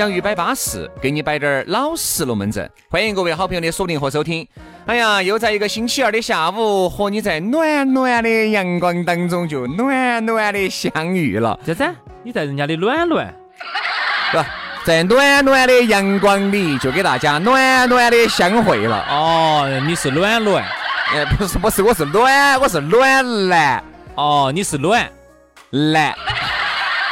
[0.00, 2.68] 洋芋摆巴适，给你摆点儿老实龙门阵。
[2.88, 4.48] 欢迎各位好朋友的锁定和收听。
[4.86, 11.60] 哎呀，又在一个星期二的下午，和你在暖暖的阳光当中就暖暖的相遇了。
[11.66, 11.84] 这子？
[12.22, 13.30] 你在人家的暖暖，
[14.32, 14.38] 不，
[14.86, 19.04] 在暖暖的阳光里，就给大家暖暖的相会了。
[19.10, 20.64] 哦，你是暖暖，
[21.12, 23.84] 哎，不是，不是，我是暖，我是暖男。
[24.14, 25.06] 哦，你是暖
[25.68, 26.14] 男。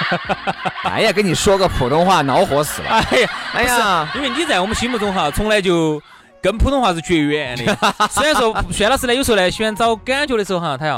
[0.85, 2.91] 哎呀，跟你说个普通话恼火死了！
[2.91, 6.01] 哎呀，哎呀，因为你在我们心目中哈，从来就
[6.43, 7.77] 跟普通话是绝缘的。
[8.11, 10.97] 虽然说薛老师呢，有时候呢喜欢找感觉的时候哈，他要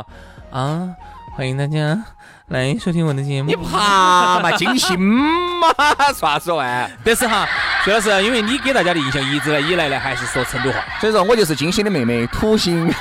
[0.50, 0.88] 啊，
[1.36, 1.98] 欢迎大家
[2.48, 3.48] 来收听我的节目。
[3.48, 4.52] 你怕嘛？
[4.52, 5.68] 精心嘛？
[6.14, 6.90] 说说完。
[7.04, 7.48] 但是哈，
[7.84, 12.92] 薛老师，因为你给大家的印象一直以来呢，还是说成都话，所以说我就是金星的妹妹土星。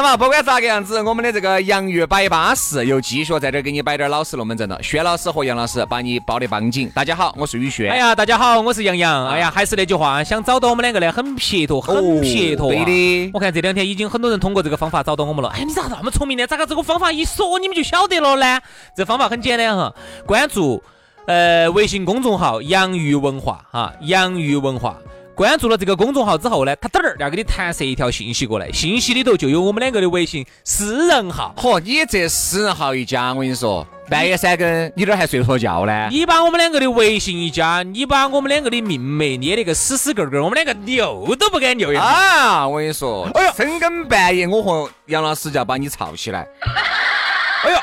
[0.00, 4.80] 那么不管咋个样子，我们的这个洋芋摆巴士又继续在这儿给你摆点老实龙门阵了。
[4.80, 6.88] 薛老师和杨老师把你包的绑紧。
[6.94, 7.90] 大家好，我是雨轩。
[7.90, 9.26] 哎呀，大家好，我是杨洋。
[9.26, 12.68] 哎呀，还是那句话，想找到我们两个呢，很撇脱，很撇脱。
[12.68, 13.30] 对的。
[13.34, 15.48] 我看这两天已经很多人通过这个方法找到我们了。
[15.48, 16.46] 哎，你咋那么聪明呢？
[16.46, 18.60] 咋个这个方法一说你们就晓得了呢？
[18.94, 19.92] 这方法很简单哈，
[20.24, 20.80] 关注
[21.26, 24.96] 呃微信公众号“洋芋文化”哈，“洋芋文化”。
[25.38, 31.54] 关注了这个公众号之后呢，他嘚儿要给你弹射一条信息过来，信息里头就有我们两个的微信私人号。
[31.56, 36.08] 嚯，你这私人号一加，我跟你说，半夜三更你这儿还睡得着觉呢？
[36.10, 42.02] 你把我们两个的微信一加，你把我们两个的命脉捏得个死死个个，我们两个扭都不敢扭一下！
[42.02, 46.44] 啊，我跟你说，哎呦，深更半夜我和杨老师就要把你吵起来。
[47.62, 47.78] 哎呦！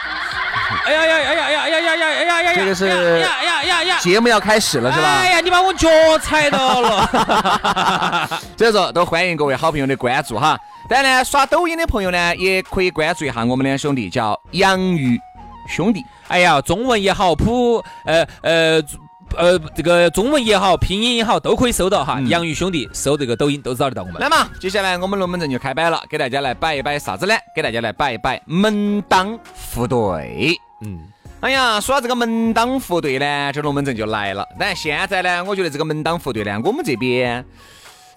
[0.86, 2.54] 哎呀呀呀呀呀呀呀呀呀呀！
[2.54, 3.98] 这个是呀呀呀呀！
[4.00, 5.08] 节目要开始了是吧？
[5.08, 8.30] 哎呀，你把我脚踩到了。
[8.56, 10.56] 所以说，都欢迎各位好朋友的关注哈。
[10.88, 15.20] 当然呢，刷抖音的朋友呢，也可以关注一下我们两兄弟，叫洋芋
[15.68, 16.04] 兄弟。
[16.28, 18.84] 哎呀，中文也好，普呃呃
[19.36, 22.20] 呃这个中文也好，拼音也好，都可以搜到哈。
[22.28, 24.22] 洋芋兄弟搜这个抖音都找得到我们。
[24.22, 27.34] 来嘛接下来我们龙门阵就开摆了，给大家来摆一摆啥子呢？
[27.56, 29.36] 给大家来摆一摆门当
[29.74, 30.56] 户对。
[30.82, 31.00] 嗯，
[31.40, 34.48] 哎呀，说到这个门当户对呢，这龙门阵就来了。
[34.60, 37.46] 但现在呢，我觉得这个门当户对呢，我们这边，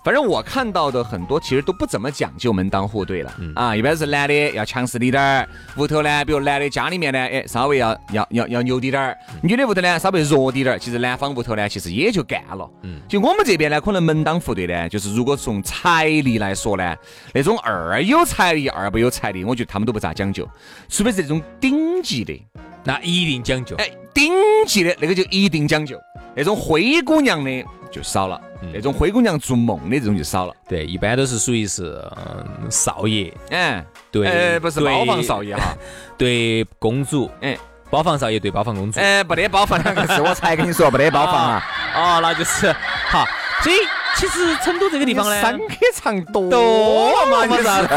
[0.04, 3.34] 反正我看到的很多其实都不怎么讲究门当户对了。
[3.54, 10.78] 啊，一般是男的要强势滴点儿，屋头呢，比如男的家里面呢，哎，稍微要要要要牛滴点儿；女的屋头呢，稍微弱滴点儿。
[10.78, 12.70] 其实男方屋头呢，其实也就干了。
[12.82, 16.96] 嗯，就我们这边呢，可能门当户对呢，就是如果从财力来说呢，
[17.34, 20.48] 那种二有财力二不有财力，我觉得他们都不咋讲究，
[20.88, 22.40] 除非是这种顶级的。
[22.84, 24.32] 那一定讲究，哎，顶
[24.66, 25.98] 级的那个就一定讲究，
[26.34, 28.40] 那种灰姑娘的就少了，
[28.72, 30.54] 那种灰姑娘做梦的这种就少了。
[30.68, 35.76] 对，一般都是属于是嗯少爷，嗯，对，不是包房少爷哈，
[36.18, 37.56] 对公主，哎，
[37.90, 41.62] 包房少爷对包房公主，哎，不得包房两个字，我才跟你说不得包房啊，
[41.94, 42.74] 哦，那就是
[43.08, 43.24] 好。
[43.62, 43.76] 所以
[44.14, 47.88] 其实成都这个地方呢，山可唱多多嘛，你啥子？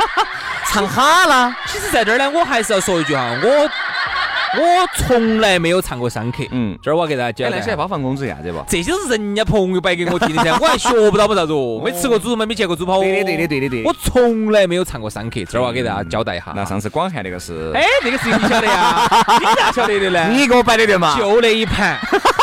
[0.70, 1.56] 唱哈啦。
[1.66, 3.70] 其实在这儿呢，我还是要说一句哈，我。
[4.56, 7.50] 我从来没有唱过山客，嗯，这儿我给大家讲。
[7.50, 8.64] 那些包房公主啥子不？
[8.68, 13.00] 这些是人家朋友摆给我听的噻，我还学不到不啥子哦，没吃过猪肉嘛，没见过猪跑。
[13.00, 16.46] 对的对的对的对我从来没有唱过山客，这儿我给大家交代一下。
[16.56, 17.72] 那上次广汉那个是？
[17.74, 19.08] 哎，那个是你晓得呀？
[19.38, 20.28] 你咋晓得的呢？
[20.30, 21.16] 你给我摆的对嘛？
[21.18, 21.98] 就那一盘，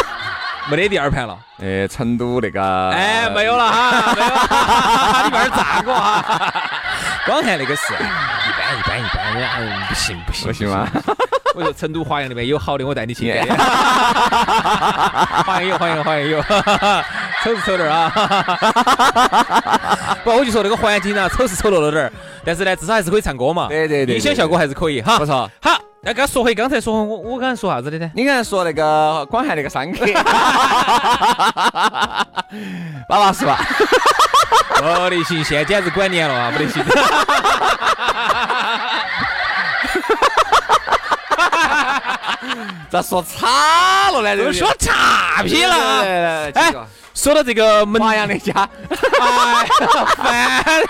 [0.69, 1.37] 没得第二盘了。
[1.63, 2.89] 哎，成都那个？
[2.91, 4.27] 哎，没有了哈， 没有。
[5.25, 6.53] 你把儿炸过哈。
[7.25, 10.87] 广汉那个是，一般一般一般，嗯，不行不行不行吗？
[11.55, 13.31] 我说成都华阳那边有好的，我带你去。
[15.45, 16.41] 华阳有，华阳华阳有，
[17.43, 18.11] 丑是丑点儿啊。
[20.23, 22.11] 不，我就说那个环境啊，丑是丑陋了点儿，
[22.43, 23.67] 但是呢，至少还是可以唱歌嘛。
[23.69, 25.17] 对对对，音响效果还是可以哈。
[25.17, 25.49] 不错。
[25.61, 28.11] 好，那刚说回刚才说我我刚才说啥子的呢？
[28.13, 30.05] 你刚才说那个广汉那个三克，
[33.07, 33.57] 巴巴是吧？
[34.77, 36.83] 不得行，现在简直管年了啊，不得行。
[42.95, 44.37] 咋说差了呢？
[44.41, 46.01] 都说差批了啊！
[46.01, 46.73] 哎哎，
[47.13, 48.53] 说到这个门华阳那家，
[50.17, 50.81] 烦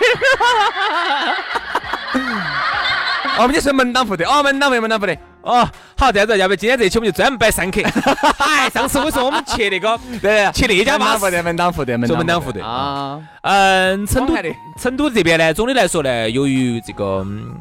[3.38, 5.18] 哦我们就是门当户对，哦，门当户对，门当户对。
[5.42, 5.68] 哦，
[5.98, 7.81] 好，这样子，要不然今天这期我们就专门摆三克。
[8.40, 13.19] 哎，上次我说我们去那个， 对，去那家巴士门当户对，门当户对，说门当户对啊。
[13.42, 14.44] 嗯，成都的
[14.80, 17.51] 成都这边呢，总的来说呢，由于这个嗯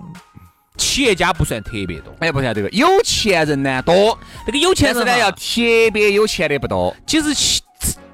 [0.76, 5.40] 企业家不算特别多，哎，不算这个有钱人呢多，这个有钱人呢要特
[5.92, 6.94] 别有钱的不多。
[7.06, 7.62] 其实企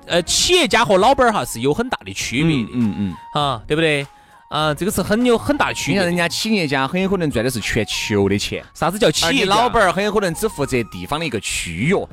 [0.07, 2.71] 呃企业家和老板儿哈是有很大的区别的。
[2.75, 3.15] 嗯嗯。
[3.35, 4.07] 啊，对不对？
[4.51, 11.95] 啊，这个是很有很大的区别人家企业家很有可能赚的是全球的钱，啥子叫企业老板儿很有可能只负责地方的一个区域。
[11.95, 12.09] 我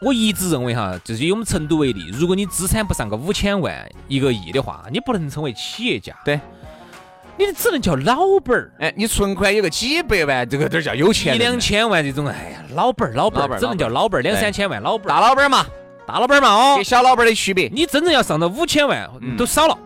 [0.00, 6.40] 我一直认为哈，就是以我们成都为例，如果你资产不上个五千万、一个亿的话，你不能称为企业家，对，
[7.36, 8.70] 你只能叫老板儿。
[8.78, 15.66] 哎，你存款有个几百万，这个点儿叫有钱一两千万这种，哎呀，老板儿老板儿，只能叫老板儿，两三千万老板儿，大老板儿嘛，
[16.06, 16.84] 大老板儿嘛哦跟。
[16.84, 17.68] 小老板儿的区别。
[17.72, 19.76] 你真正要上到五千万嗯都少了，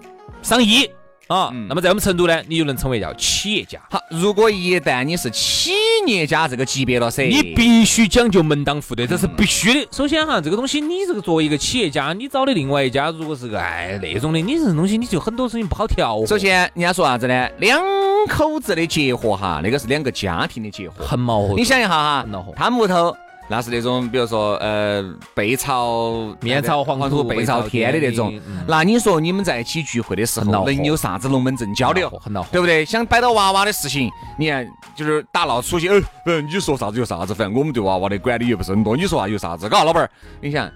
[0.43, 0.91] 上亿
[1.29, 3.81] 啊嗯，那么在我们成都呢，你就能称为叫企业家。
[3.91, 5.73] 好，如果一旦你是企
[6.07, 9.89] 业家这个级别了噻，你必须讲究门当户对，这是必须的。
[9.91, 16.25] 首先哈，这个东西你这个作为一个企业家，你找的另外一家如果是个哎那种的，你这种东西你就很多事情不好调。
[16.27, 17.49] 首先人家说啥子呢？
[17.59, 17.83] 两
[18.29, 21.05] 口子的结合哈，那个是两个家庭的结合。
[21.05, 21.55] 很恼火。
[21.57, 23.17] 你想一下哈很恼火，他们屋头
[23.49, 25.05] 那是那种，比如说呃
[25.35, 28.39] 背朝面朝黄土背朝天的那种。
[28.67, 32.11] 那你说你们在一起聚会的时候，能有啥子龙门阵交流？
[32.21, 32.49] 很恼火。
[32.51, 32.85] 对不对？
[32.85, 34.67] 想摆到娃娃的事情，你看
[34.97, 39.69] 就是打闹出去，哎，呃，你说啥子有啥子，反正我们对娃娃的管理又不是很多，你说话有啥子？
[39.69, 40.11] 嘎，老板儿，
[40.41, 40.69] 你想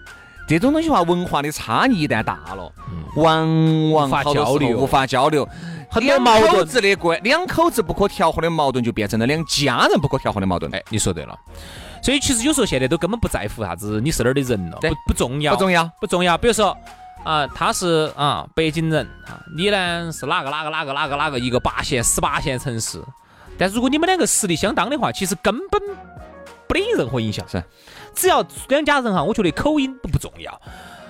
[0.47, 2.73] 这种东西话，文化的差异一旦大了，
[3.17, 5.49] 往往无法好多时候交流无法交流，
[5.91, 10.73] 很多两矛盾口子的关，两口子不可调和的矛盾，就变成了两家人不可调和的矛盾。
[10.73, 11.37] 哎，你说对了。
[12.03, 15.91] 所以其实有时候现在都根本不在乎啥子你是哪儿的人了，不不重要，不重要。
[16.01, 16.39] 不重要。
[16.39, 16.77] 比如说
[17.25, 23.03] 啊，他是啊北京人啊，你呢是哪个哪个哪个哪个哪个一个八线、十八线城市。
[23.59, 25.81] 但如果你们两个实力相当的话，其实根本
[26.67, 27.47] 不得任何影响。
[27.47, 27.63] 是，
[28.15, 30.59] 只要两家人哈，我觉得口音都不重要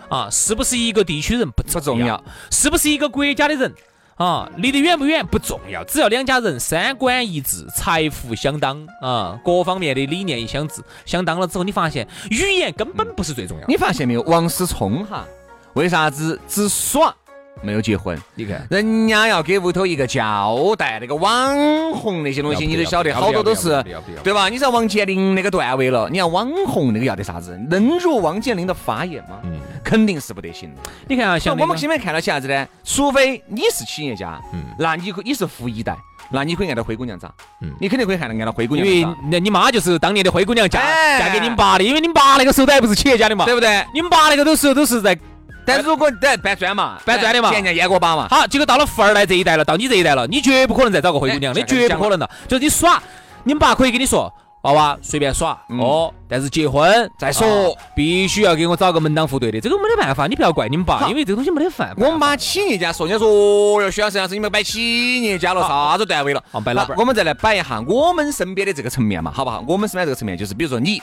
[0.08, 2.20] 啊，是不是一个地区人不不重要，
[2.50, 3.72] 是不是一个国家的人
[4.20, 13.72] 啊，离得远不远不重要，只要两家人三观一致，财富相当啊，各方面的理念一相致相当了之后，你发现语言根本不是最重要的。
[13.72, 15.24] 你发现没有，王思聪哈，
[15.72, 17.16] 为啥子只耍
[17.62, 18.18] 没有结婚？
[18.34, 18.66] 你看。
[18.70, 21.54] 人家要给屋头一个交代，那个网
[21.92, 23.84] 红那些东西，你都晓得，好多都是，
[24.22, 24.48] 对吧？
[24.48, 27.58] 你知道王健林那个段位了，你看网红那个要得啥子？
[27.68, 29.40] 能入王健林的法眼吗？
[29.44, 30.90] 嗯肯定是不得行的。
[31.08, 32.68] 你看啊，像那个我们今天看到些啥子呢？
[32.84, 35.96] 除非你是企业家，嗯那你可你是富一代，
[36.30, 37.32] 那你可以按照灰姑娘找，
[37.62, 43.84] 嗯你肯定可以看到按照灰姑娘因为，那你妈就是当年的灰姑娘嫁哎嫁给你们爸的，因为你们爸那个时候都还不是企业家的嘛，对不对？
[43.94, 45.18] 你们爸那个都时候都是在
[45.64, 52.28] 但如果在搬砖嘛，搬砖的嘛见人家燕国爸嘛，好，结果到了富二代这一代了，到你这一代了，你绝不可能再找个灰姑娘，哎你绝不可能的。
[52.48, 53.02] 就是你耍，
[53.44, 61.94] 你们爸可以跟你说，娃娃随便耍嗯哦，但是结婚再说啊必须要给我找个门当户对的，这个没得办法，你不要怪你们爸，因为这个东西没得办法。
[61.96, 66.42] 我们把企业家说，人家说哦哟，徐老师，老师你们摆企业家了，啥子段位了？
[66.50, 69.64] 好摆老板我们再来摆一下我们身边的这个层面嘛，好不好？
[69.66, 71.02] 我们身边这个层面就是，比如说你，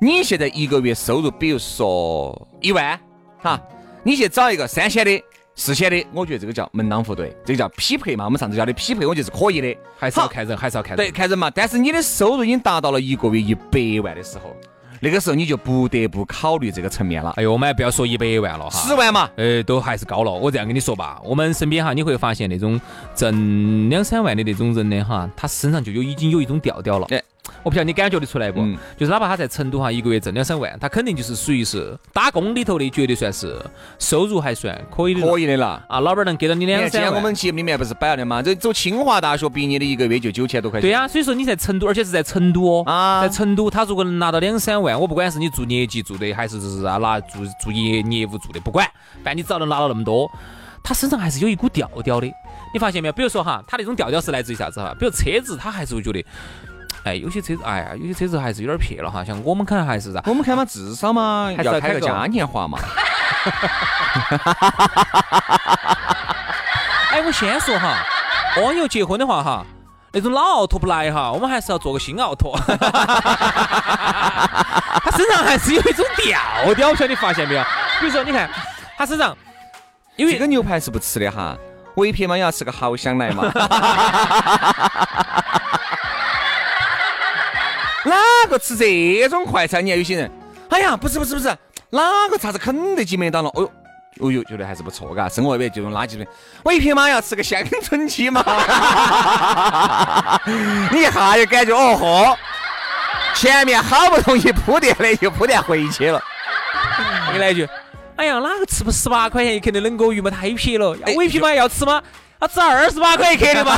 [0.00, 2.98] 你现在一个月收入，比如说一万，
[3.42, 3.58] 哈，
[4.08, 5.22] 你去找一个三千的、
[5.54, 8.24] 四千的，我觉得这个叫门当户对，这个叫匹配嘛。
[8.24, 9.76] 我们上次教的匹配，我觉得是可以的。
[9.98, 11.06] 还是要看人，还是要看人。
[11.06, 11.50] 对，看人嘛。
[11.50, 14.56] 但是你的收入已经达到了一个月一百万的时候，
[15.00, 17.34] 那个时候你就不得不考虑这个层面了。
[17.36, 20.32] 哎呦，我们还不要说一百万了哈，十万嘛，呃，都还是高了。
[20.32, 22.80] 我这样跟你说吧，我们身边哈，你会发现那种
[23.14, 27.06] 挣两三万的那种人呢，哈，他身上就有已经有一种调调了。
[27.10, 27.22] 哎
[27.62, 28.60] 我不晓得你感觉得出来不？
[28.60, 33.60] 嗯就是哪怕他在成都哈，一个月挣两三万，他肯定就是属于是打工里头的，绝对算是
[33.98, 35.20] 收入还算可以的。
[35.20, 35.84] 可以的了。
[35.88, 37.16] 啊，老板能给到你两三万，今天三。
[37.16, 38.42] 我们节目里面不是摆了的吗？
[38.42, 40.88] 这走清华大学毕业的一个月就九千多块钱。
[40.88, 48.86] 对呀、所以说你在成都，而且是在成都哦，啊在成都，他如果能拿到两三万，我不管是你做业绩做的，还是是啊拿做做业业务做的，不管，
[49.24, 50.30] 反正你只要能拿到那么多，
[50.82, 52.26] 他身上还是有一股调调的。
[52.74, 53.12] 你发现没有？
[53.12, 54.94] 比如说哈，他那种调调是来自于啥子哈？
[54.98, 56.22] 比如车子，他还是会觉得，
[57.08, 59.24] 哎，有些车子，哎呀，有些车子还是有点撇了哈。
[59.24, 62.78] 像我们可能还是啥，我们看嘛，至少嘛还是要开个嘉年华嘛。
[67.10, 67.96] 哎，我先说哈，
[68.62, 69.64] 网友结婚的话哈，
[70.12, 72.54] 那种老奥拓不来哈，我们还是要做个新奥拓。
[75.00, 76.38] 他身上还是有一种调
[76.74, 77.62] 调，不晓得你发现没有？
[78.00, 78.50] 比如说，你看
[78.98, 79.34] 他身上，
[80.16, 81.56] 因为这个牛排是不吃的哈，
[81.94, 83.50] 围撇嘛也要吃个好香来嘛。
[88.08, 88.16] 哪
[88.48, 89.84] 个吃这种快餐？
[89.84, 90.30] 你看有些人，
[90.70, 91.48] 哎呀，不是不是不是，
[91.90, 93.50] 哪个啥子肯德基、麦当劳？
[93.50, 93.70] 哦哟，
[94.20, 95.28] 哦哟，觉得还是不错，嘎。
[95.28, 96.26] 生活里面这种垃圾的，
[96.64, 98.42] 围撇嘛要吃个乡村鸡嘛。
[100.90, 102.36] 你一下就感觉哦豁，
[103.34, 106.20] 前面好不容易铺垫的，又铺垫回去了。
[107.28, 107.68] 我给来一句，
[108.16, 110.30] 哎呀，哪个吃不十八块钱一克的冷锅鱼嘛？
[110.30, 112.02] 太撇了，围皮嘛要吃吗？
[112.40, 113.76] 要吃二十八块一克的嘛？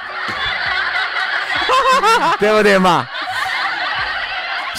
[2.38, 3.06] 对不对嘛？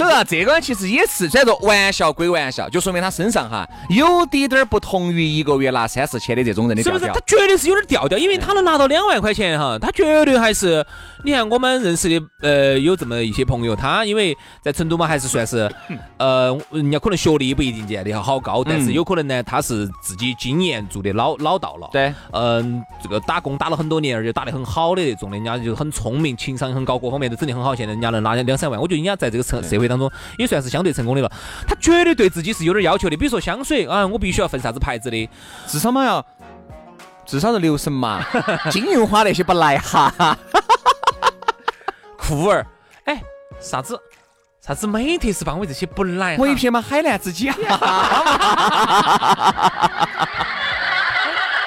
[0.01, 7.05] 所以说这个其实也是，虽然说玩笑归玩笑，就说明他身上哈有滴点儿不同于一个月拿三四千的这种人的是不是？
[7.05, 7.19] 调调。
[7.19, 10.85] 他绝对是有点调调，因为他能拿到两万块钱哈，他绝对还是。
[11.23, 15.71] 你看我们认识的呃有这么一些朋友，他因为在成都嘛，还是算是
[16.17, 21.87] 呃人家可能学历不一定见得好高，但是有可能呢他是自己经验做的老老道了。
[21.91, 31.31] 对，嗯，这个打工打了很多年，而且打得很好的那种的，人家就很聪明，情商很高，各方面都整得很好，现在人家能拿两三万，我觉得人家在这个社社会当中也算是相对成功的了。
[31.67, 35.29] 他绝对对自己是有点要求的，比如说香水啊，我必须要分啥子牌子的，
[35.67, 36.25] 至少嘛要，
[37.25, 38.23] 至少是六神嘛，
[38.71, 40.37] 金银花那些不来哈。
[42.17, 42.65] 酷儿，
[43.05, 43.21] 哎，
[43.59, 43.99] 啥子
[44.61, 47.51] 啥子美特斯邦威这些不来，我一片嘛海南之家，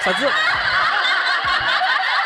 [0.00, 0.30] 啥子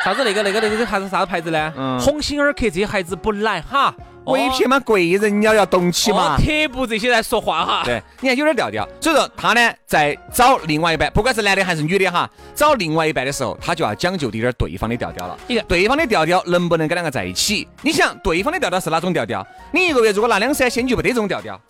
[0.05, 1.73] 啥子那个那个那个啥子啥子牌子呢？
[1.77, 6.39] 嗯鸿星尔克这些孩子不来哈，我一片嘛贵人要要动起嘛哦。
[6.39, 7.83] 特步这些来说话哈。
[7.85, 8.89] 对，你看有点调调。
[9.01, 15.37] 所以说他呢，在找另外一半，不管是男的还是女的哈，找另外一半的时候，他就要讲究点点儿对方的调调了。
[15.47, 17.67] 你看对方的调调能不能跟两个在一起？
[17.83, 19.47] 你想，对方的调调是哪种调调？
[19.73, 21.61] 你一个月如果拿两三千，你就不得这种调调。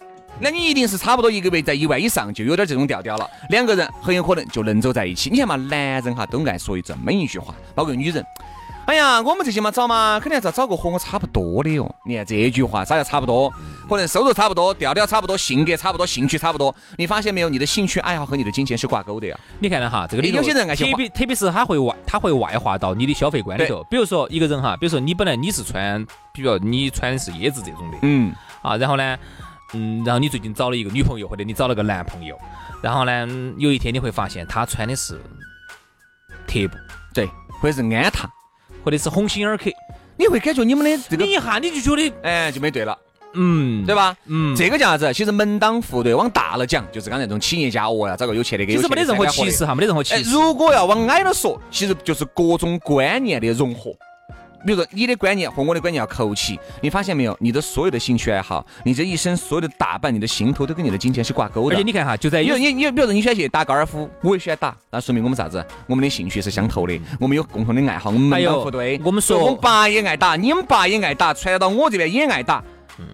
[0.40, 3.28] 那你一定是差不多一个月在一万以上，就有点这种调调了。
[3.50, 5.30] 两个人很有可能就能走在一起。
[5.30, 8.24] 你看嘛，男人哈都爱说这么一句话，包括女人。
[8.86, 11.94] 哎呀，我们这些嘛找嘛，肯定要找个和我差不多的哟。
[12.06, 13.52] 你看这句话，啥叫差不多？
[13.86, 16.74] 可能收入差不多，调调差不多，性格差不多，兴趣差不多。
[16.96, 17.50] 你发现没有？
[17.50, 19.38] 你的兴趣爱好和你的金钱是挂钩的呀。
[19.58, 23.84] 你看了哈，这个里头有些人爱特别特别是他会外他会外化到你的消费观里头。
[23.90, 26.02] 比如说一个人哈，比如说你本来你是穿，
[26.32, 29.18] 比如你穿的是椰子这种的，嗯，啊，然后呢，
[29.74, 32.38] 嗯，然后你最近找了一个女朋友或者你找了个男朋友，
[32.82, 35.20] 然后呢，嗯有一天你会发现他穿的是
[36.46, 36.76] 特步
[37.12, 37.26] 对，
[37.60, 38.28] 或者是安踏，
[38.82, 39.70] 或者是鸿星尔克，
[40.16, 42.96] 你会感觉你们的这个你一下你就觉得，哎就没对了，
[43.34, 44.16] 嗯，对吧？
[44.24, 45.12] 嗯，这个叫啥子？
[45.12, 50.30] 其实门当户对，往大了讲，就是刚才那种企业家哦呀，找个有钱的，给有钱的其实没得任何歧视哈，没得任何哎歧，视。
[50.30, 53.90] 如果要往矮了说，其实就是各种观念的融合。
[54.66, 57.36] 比如说你的观念和我的观念要扣齐，你发现没有？
[57.40, 61.76] 你的所有的兴趣爱好，你这一生所有的打扮，你的行头都跟你的金钱是挂钩的。
[61.76, 65.64] 而且你看哈，就在有你你你，比如说你喜欢去打高尔夫，我也喜欢打，那说明我们啥子？
[65.86, 69.00] 我们的兴趣是相投的，我们有共同的爱好，我们门当户对。
[69.04, 72.62] 我们说我们爸也爱打，你们爸也爱打，传到我这边也爱打。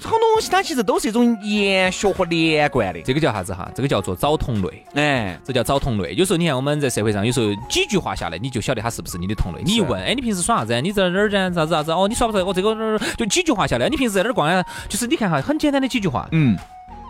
[0.00, 3.03] 这个东西它其实都是一种延续和连贯的。
[3.03, 3.71] 这个叫啥子哈？
[3.75, 4.85] 这个叫做找同类。
[4.95, 6.14] 哎，这叫找同类。
[6.14, 9.62] 有时候你看我们在社会上，有时候几句话下来，你就晓得他是不是你的同类。
[9.62, 10.81] 你一问，哎，你平时耍啥子？
[10.81, 11.53] 你在哪儿呢？
[11.55, 11.93] 啥子啥子？
[11.93, 12.43] 哦，你耍不耍？
[12.45, 14.64] 我这个哪儿就几句话下来，你平时在哪儿逛呀？
[14.88, 16.57] 就是你看哈，很简单的几句话，嗯，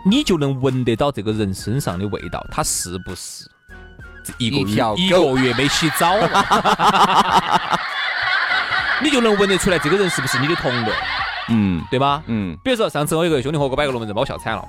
[0.05, 3.49] 你就能闻得到这个人身上的味道，他是不是
[4.23, 7.79] 这一个月一个月没洗澡了？
[9.03, 10.91] 你就能闻得出来，这个人是不是你的同类，
[11.49, 12.23] 嗯对吧？
[12.27, 14.67] 嗯，比如说上次我有个兄弟伙给我摆个龙门阵，把我笑惨了。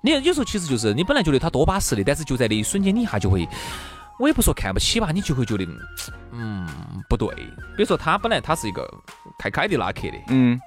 [0.00, 3.48] 你有时候其实就是你本来觉得他多巴适的，但是就在那一瞬间，你一下就会，
[4.18, 5.66] 我也不说看不起吧，你就会觉得，
[6.32, 6.68] 嗯，
[7.08, 7.28] 不对。
[7.76, 8.86] 比如说他本来他是一个
[9.38, 10.60] 开凯迪拉克的，嗯，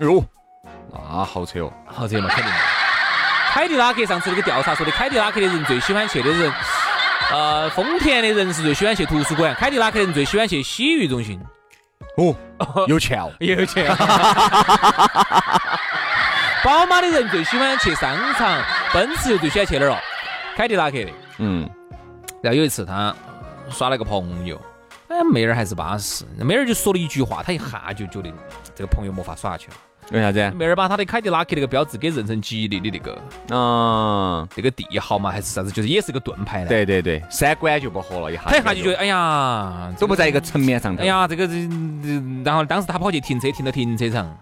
[0.00, 0.22] 哟，
[0.92, 1.72] 那好车哦。
[1.86, 2.58] 好车嘛肯定的。
[3.52, 6.52] 凯迪拉克上次那个调查说的，凯迪拉克的人最喜欢去的人，
[7.32, 11.40] 呃，丰田的人是最喜欢去图书馆，凯迪拉克的人最喜欢去洗浴中心。
[12.16, 12.34] 哦，
[12.86, 13.32] 有钱哦。
[13.40, 13.86] 有钱。
[16.62, 19.96] 宝马的人最喜欢去商场，奔驰又最喜欢去哪儿哦？
[20.56, 21.10] 凯迪拉克的。
[21.38, 21.68] 嗯，
[22.42, 23.14] 然后有一次他
[23.70, 24.60] 耍了个朋友，
[25.08, 28.30] 哎，妹儿还是巴适，妹儿就说了一句话，他一下就觉得
[28.74, 29.74] 这个朋友没法耍下去了。
[30.10, 30.50] 为啥子？
[30.56, 33.18] 妹儿把他的凯迪拉克那个标志给认成吉利的那个
[33.50, 41.02] 嗯，那个帝豪嘛，还是啥子，就是也是个盾牌呢。，对对对，三观就不合了，一下他一下就觉得，哎呀，都不在一个层面上头。
[41.02, 41.52] 哎，呀，这个这，
[42.02, 44.36] 这然后当时他跑去停车，停到停车场，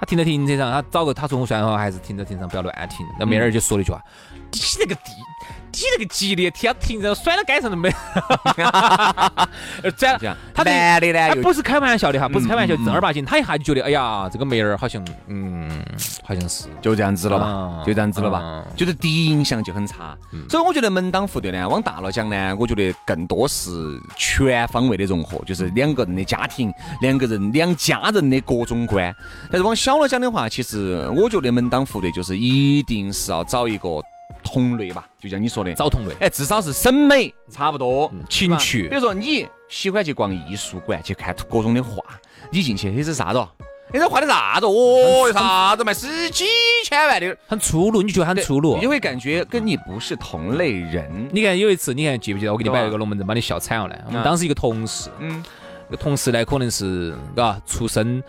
[0.00, 3.04] 他停到停车场，他找个他说我算了，还是停到停车场不要乱停。
[3.18, 4.02] 那妹儿就说了一句话
[4.50, 5.12] ：“你那个地，
[5.72, 7.88] 你那个激烈，天停着甩到街上都没，
[9.96, 15.70] 转这样，他这男的呢又哎不是开玩笑的哈，不是开玩笑，正儿八经，他一下就觉得，哎呀，这个妹儿好像，嗯，
[16.24, 20.16] 好像是，就这样子了吧啊，就这样子了吧嗯，就是第一印象就很差。
[20.48, 23.70] 所以我觉得门当户对呢，往大了讲呢，我觉得更多是
[24.16, 29.14] 全方位的融合，就是两个人的家庭，两个人两家人的各种观。
[29.50, 34.02] 但是往小了讲的话，其实我觉得门当户对就是一定是要找一个
[34.48, 42.02] 同类吧，就像你说的，找同类，哎，至少是审美差不多，情趣比如说你喜欢去逛艺术馆，去看各种的画，
[42.50, 43.48] 你进去，这是啥子哦？
[43.92, 44.66] 你这画的啥子？
[44.66, 46.44] 哦，啥子嘛十几
[46.84, 48.82] 千万的，很粗鲁，你觉得很粗鲁你？
[48.82, 51.28] 就会感觉跟你不是同类人。
[51.32, 53.96] 你看有一次，你看记不记得我给你摆了个龙门阵，把你笑惨了呢？
[54.06, 55.42] 我们啊当时一个同事，嗯，
[55.90, 58.22] 这个同事呢，可能是嘎出身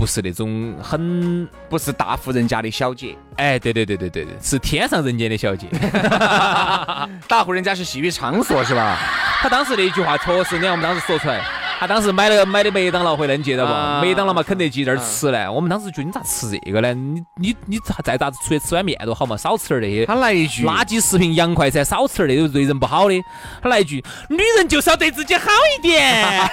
[0.00, 5.66] 不是那种很，不是大户人家的小姐，哎，对对对对对对，是天上人间的小姐。
[7.28, 8.96] 大户人家是洗浴场所是吧？
[9.42, 11.44] 他当时那一句话确实，你看我们当时说出来，
[11.80, 13.72] 他当时买了买的麦当劳回来，你记得不？
[13.72, 15.50] 啊麦当劳嘛，肯德基那儿吃呢。
[15.50, 16.92] 我们当时觉得你咋吃这个呢？
[16.92, 23.18] 你你你再咋子出去吃碗面都好嘛，少吃点那些他来一句，垃圾食品、洋快餐，少吃点那个对人不好的。
[23.62, 26.50] 他来一句：“女人就是要对自己好一点。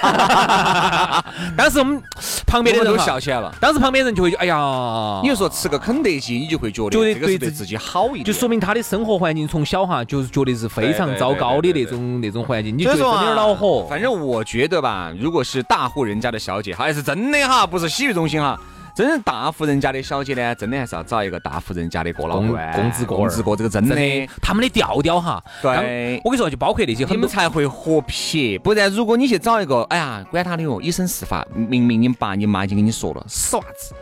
[1.58, 2.02] 当时我们
[2.46, 3.54] 旁边的人都笑起来了。
[3.60, 13.86] 当时旁边人就会哎呀，你就说吃个肯德基，你就会觉得觉得对自己好一点，就说明他的生活环境从小哈就是觉得是非常糟糕的那种那种环境，你觉得有点恼火。
[13.90, 18.58] 反正我觉得吧，如果是大户人家的小姐，还是真的哈，不是洗浴中心哈。
[18.94, 28.58] 真正大户人家的小姐呢，真的还是要找一个大户人家的过老公倌，公子哥儿公子哥，这个真真的，他们的调调哈，对我跟你说，就包括那些你们才会和撇。
[28.58, 33.94] 不然，如果你去找一个，哎呀，管他的哟，以身试法，明明你爸你妈已经跟你说了，死娃子，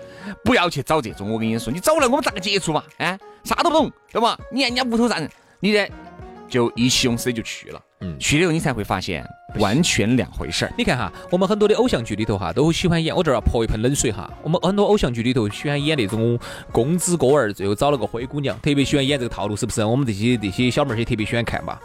[0.43, 1.31] 不要去找这种。
[1.31, 2.83] 我跟你说，你找来我们咋个接触嘛？
[2.97, 4.39] 哎，啥都不懂，对吧？
[4.51, 5.31] 你看人家屋头啥人，
[5.61, 5.87] 你呢
[6.49, 7.81] 就意气用事的就去了。
[8.01, 9.27] 嗯去了你才会发现
[9.59, 10.73] 完全两回事儿。
[10.77, 13.15] 你看哈，我们很多的偶像剧里头哈，都喜欢演。
[13.15, 14.31] 我这儿要泼一盆冷水哈。
[14.43, 16.39] 我们很多偶像剧里头喜欢演那种
[16.71, 19.85] 公子哥儿，最后找了个灰姑娘，特别喜欢演这个套路，是不是？
[19.85, 21.79] 我们这些这些小妹儿些特别喜欢看嘛。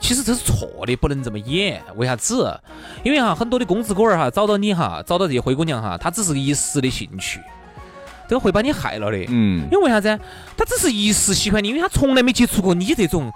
[0.00, 1.80] 其实这是错的，不能这么演。
[1.94, 2.60] 为啥子？
[3.04, 7.40] 因为哈，很多的公子哥儿哈，找到你哈，找到这些灰姑娘哈，他只是一时的兴趣，
[8.28, 9.16] 这个会把你害了的。
[9.28, 10.18] 嗯，因为为啥子？
[10.56, 13.32] 他只是一时喜欢你，因为他从来没接触过你这种，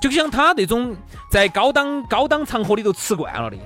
[0.00, 0.96] 就像他那种
[1.30, 3.56] 在高档高档场合里头吃惯了的。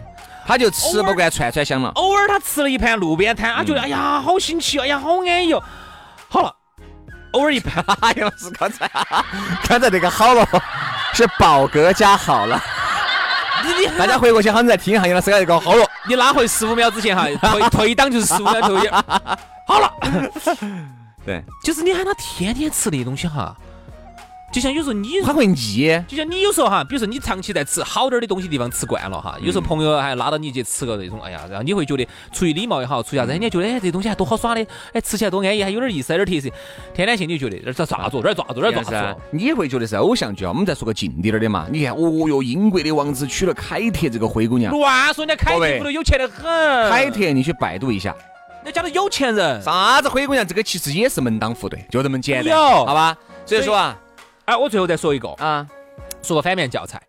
[0.47, 1.89] 他就吃不惯串串香了。
[1.95, 5.63] 偶尔他吃了一盘路边摊，他觉得、哎呀好新奇，哎呀好安逸哦。
[6.29, 6.55] 好了，
[7.33, 8.87] 偶尔一盘， 哎呀，是刚才
[9.67, 10.47] 刚才那个好了，
[11.15, 12.63] 是宝格加好了。
[13.65, 15.87] 你你大家回过去好像在听一下杨老师那个好了。
[16.07, 18.91] 你拉回十五秒之前哈，退退档就是十五秒退。
[19.67, 19.91] 好了，
[21.25, 23.57] 对，就是你喊他天天吃那些东西哈，
[24.55, 26.01] 就像有时候你他会腻。
[26.07, 36.55] 就像你有时候哈，比如说你长期在吃好点儿的东西地方吃惯了哈，有时候朋友还拉到你去吃个那种，哎呀，然后你会觉得出于礼貌也好，出于啥子，人家觉得哎这东西还多好耍的，哎吃起来多安逸，还有点意思，有点特色。
[36.95, 40.51] 天天性你就觉得这咋做，这咋做，这咋做是啊，你也会觉得是偶像剧啊。
[40.51, 44.73] 我们再说个近点儿的嘛，你看，哦哟，英国的王子娶了凯特这个灰姑娘。
[44.73, 48.15] 乱说，人家凯特屋头有钱得很，凯特，你去百度一下，
[48.63, 49.61] 人家都有钱人。
[49.61, 53.17] 啥子灰姑娘，这个其实也是门当户对，就这么简单，好吧？
[53.45, 53.97] 所以说啊，
[54.47, 55.67] 哎，我最后再说一个，啊，
[56.23, 57.01] 说个反面教材，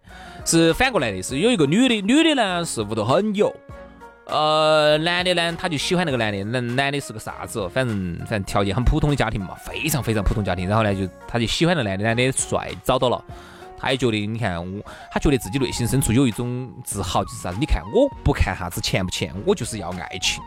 [0.45, 3.53] 是反过来的，是有一个女的，女的呢是屋头很有，
[4.25, 13.21] 呃，男的呢他就喜欢那个男的，男男的是个啥子哦，反正反正条件很普通的家庭嘛，非常非常普通家庭，然后呢就他就喜欢那个男的，男的帅，找到了。
[13.77, 17.57] 他也觉得，你看我，他觉得自己内心深处有一种自豪，就是啥子？
[17.59, 20.41] 你看，我不看啥子钱不钱，我就是要爱情，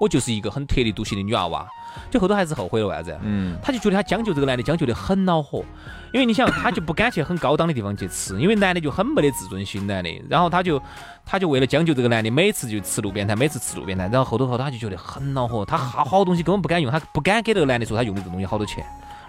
[0.00, 1.68] 我就是一个很特立独行的女娃娃。
[2.10, 3.18] 就后头还是后悔了，为啥子？
[3.22, 5.64] 嗯，他就觉得他将就这个男的将就得很恼火，
[6.12, 10.82] 因为你想，他就不敢去很高档的地方去吃，因为男的就很没得自尊心，男的，然后他就
[11.24, 18.84] 他就为了将就这个男的，每次就吃路边摊，每次吃路边摊，然后后头后头他就觉得很恼火，他好好东西根本不敢用，他不敢给这个男的说他用的这东西好多钱，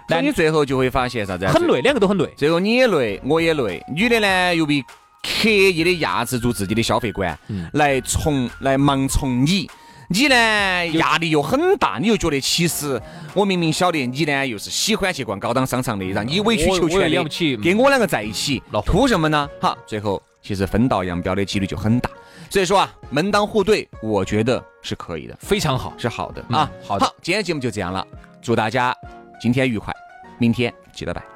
[0.08, 1.52] 那你最后就会发现啥子啊？
[1.52, 2.28] 很累，两个都很累。
[2.36, 3.84] 最后你也累，我也累。
[3.94, 4.82] 女的呢，又被
[5.22, 9.70] 刻意的压制住自己的消费观，嗯来从来盲从你。
[10.12, 13.00] 你呢，压力又很大，你又觉得其实
[13.32, 19.48] 我明明晓得你呢，又是喜欢去逛高档商场的，让你委曲求全的了不起跟我两个在一起图什么呢？
[19.60, 22.10] 哈，最后其实分道扬镳的几率就很大。
[22.50, 26.70] 所以说啊，门当户对，我觉得是可以的，非常好，是好的嗯啊。
[26.84, 28.06] 好的今天节目就这样了，
[28.42, 28.94] 祝大家
[29.40, 29.94] 今天愉快，
[30.38, 31.31] 明天记得拜。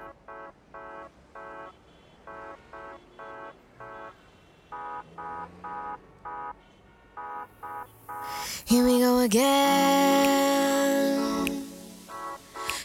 [8.67, 9.47] Here we go again.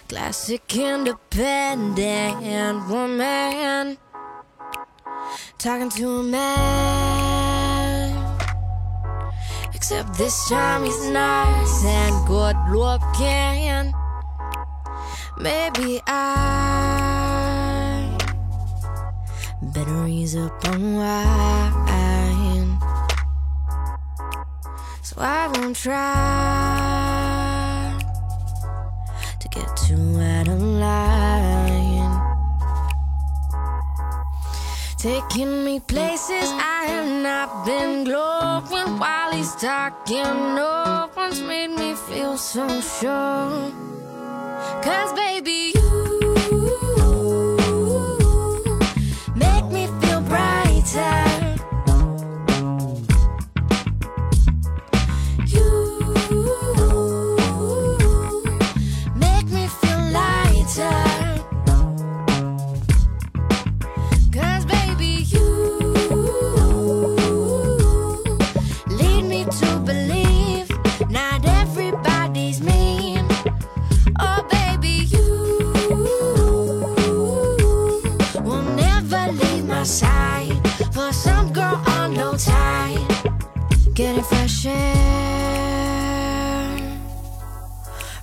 [0.07, 3.97] Classic independent woman.
[5.57, 8.13] talking to a man.
[9.73, 13.91] Except this time he's nice and good looking.
[15.39, 18.15] Maybe I
[19.73, 21.71] better ease up on wine.
[25.13, 25.99] So I won't try
[29.41, 32.37] to get too out of line.
[34.97, 40.23] Taking me places I have not been glowing while he's talking.
[40.55, 43.69] No one's made me feel so sure.
[44.81, 45.73] Cause baby,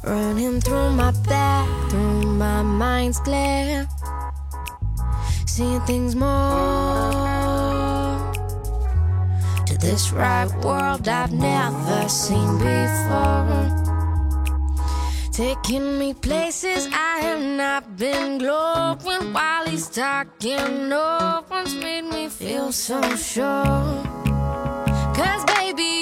[0.03, 2.39] running through my bathroom.
[2.39, 3.89] My mind's clear,
[5.47, 6.29] seeing things more
[9.67, 13.75] to this right world I've never seen before.
[15.33, 20.89] Taking me places I have not been glowing while he's talking.
[20.89, 24.03] No one's made me feel so sure.
[25.15, 25.98] Cause baby,